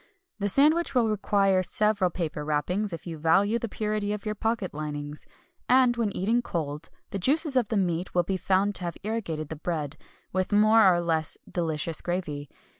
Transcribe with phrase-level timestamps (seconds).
[0.39, 4.73] The sandwich will require several paper wrappings, if you value the purity of your pocket
[4.73, 5.27] linings.
[5.69, 9.49] And when eaten cold, the juices of the meat will be found to have irrigated
[9.49, 9.97] the bread,
[10.33, 12.49] with more or less "delicious gravy."